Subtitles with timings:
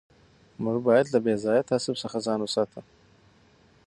[0.63, 2.81] موږ باید له بې ځایه تعصب څخه ځان وساتو.